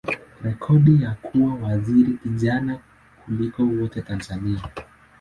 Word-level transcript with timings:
rekodi 0.41 1.01
ya 1.03 1.11
kuwa 1.13 1.53
waziri 1.55 2.17
kijana 2.23 2.79
kuliko 3.25 3.63
wote 3.63 4.01
Tanzania. 4.01 4.63